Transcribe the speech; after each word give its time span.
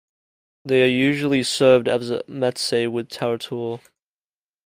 They 0.65 0.81
are 0.81 0.87
usually 0.87 1.43
served 1.43 1.87
as 1.87 2.09
a 2.09 2.23
"meze" 2.23 2.91
with 2.91 3.09
"tarator". 3.09 3.81